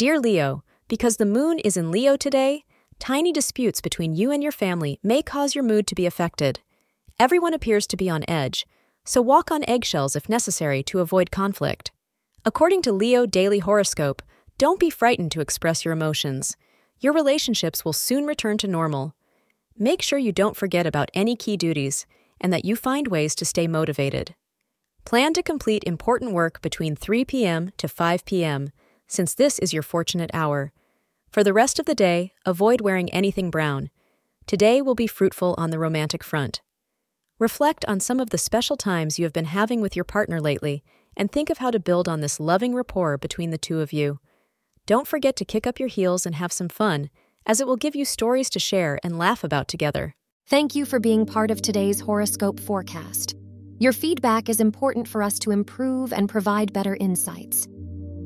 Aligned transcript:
Dear 0.00 0.18
Leo, 0.18 0.64
because 0.88 1.18
the 1.18 1.26
moon 1.26 1.58
is 1.58 1.76
in 1.76 1.90
Leo 1.90 2.16
today, 2.16 2.64
tiny 2.98 3.34
disputes 3.34 3.82
between 3.82 4.14
you 4.14 4.30
and 4.30 4.42
your 4.42 4.50
family 4.50 4.98
may 5.02 5.20
cause 5.20 5.54
your 5.54 5.62
mood 5.62 5.86
to 5.88 5.94
be 5.94 6.06
affected. 6.06 6.60
Everyone 7.18 7.52
appears 7.52 7.86
to 7.88 7.98
be 7.98 8.08
on 8.08 8.24
edge, 8.26 8.66
so 9.04 9.20
walk 9.20 9.50
on 9.50 9.62
eggshells 9.68 10.16
if 10.16 10.26
necessary 10.26 10.82
to 10.84 11.00
avoid 11.00 11.30
conflict. 11.30 11.92
According 12.46 12.80
to 12.84 12.92
Leo 12.92 13.26
Daily 13.26 13.58
Horoscope, 13.58 14.22
don't 14.56 14.80
be 14.80 14.88
frightened 14.88 15.32
to 15.32 15.42
express 15.42 15.84
your 15.84 15.92
emotions. 15.92 16.56
Your 17.00 17.12
relationships 17.12 17.84
will 17.84 17.92
soon 17.92 18.24
return 18.24 18.56
to 18.56 18.66
normal. 18.66 19.14
Make 19.76 20.00
sure 20.00 20.18
you 20.18 20.32
don't 20.32 20.56
forget 20.56 20.86
about 20.86 21.10
any 21.12 21.36
key 21.36 21.58
duties 21.58 22.06
and 22.40 22.50
that 22.54 22.64
you 22.64 22.74
find 22.74 23.08
ways 23.08 23.34
to 23.34 23.44
stay 23.44 23.66
motivated. 23.66 24.34
Plan 25.04 25.34
to 25.34 25.42
complete 25.42 25.84
important 25.84 26.32
work 26.32 26.62
between 26.62 26.96
3 26.96 27.26
p.m. 27.26 27.72
to 27.76 27.86
5 27.86 28.24
p.m., 28.24 28.70
since 29.10 29.34
this 29.34 29.58
is 29.58 29.72
your 29.72 29.82
fortunate 29.82 30.30
hour. 30.32 30.72
For 31.30 31.42
the 31.42 31.52
rest 31.52 31.78
of 31.78 31.86
the 31.86 31.94
day, 31.94 32.32
avoid 32.46 32.80
wearing 32.80 33.10
anything 33.10 33.50
brown. 33.50 33.90
Today 34.46 34.80
will 34.80 34.94
be 34.94 35.06
fruitful 35.06 35.54
on 35.58 35.70
the 35.70 35.78
romantic 35.78 36.22
front. 36.22 36.62
Reflect 37.38 37.84
on 37.86 38.00
some 38.00 38.20
of 38.20 38.30
the 38.30 38.38
special 38.38 38.76
times 38.76 39.18
you 39.18 39.24
have 39.24 39.32
been 39.32 39.46
having 39.46 39.80
with 39.80 39.96
your 39.96 40.04
partner 40.04 40.40
lately 40.40 40.84
and 41.16 41.30
think 41.30 41.50
of 41.50 41.58
how 41.58 41.70
to 41.70 41.80
build 41.80 42.08
on 42.08 42.20
this 42.20 42.38
loving 42.38 42.74
rapport 42.74 43.18
between 43.18 43.50
the 43.50 43.58
two 43.58 43.80
of 43.80 43.92
you. 43.92 44.20
Don't 44.86 45.08
forget 45.08 45.36
to 45.36 45.44
kick 45.44 45.66
up 45.66 45.80
your 45.80 45.88
heels 45.88 46.24
and 46.24 46.36
have 46.36 46.52
some 46.52 46.68
fun, 46.68 47.10
as 47.46 47.60
it 47.60 47.66
will 47.66 47.76
give 47.76 47.96
you 47.96 48.04
stories 48.04 48.50
to 48.50 48.58
share 48.58 49.00
and 49.02 49.18
laugh 49.18 49.42
about 49.42 49.68
together. 49.68 50.14
Thank 50.46 50.74
you 50.74 50.84
for 50.84 51.00
being 51.00 51.26
part 51.26 51.50
of 51.50 51.62
today's 51.62 52.00
horoscope 52.00 52.60
forecast. 52.60 53.34
Your 53.78 53.92
feedback 53.92 54.48
is 54.48 54.60
important 54.60 55.08
for 55.08 55.22
us 55.22 55.38
to 55.40 55.50
improve 55.50 56.12
and 56.12 56.28
provide 56.28 56.72
better 56.72 56.96
insights. 57.00 57.66